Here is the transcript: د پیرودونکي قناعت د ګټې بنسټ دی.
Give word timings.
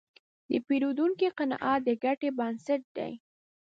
د 0.49 0.51
پیرودونکي 0.67 1.27
قناعت 1.37 1.79
د 1.87 1.89
ګټې 2.03 2.29
بنسټ 2.37 2.81
دی. 2.97 3.13